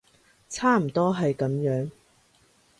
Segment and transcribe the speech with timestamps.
[0.49, 1.91] 差唔多係噉樣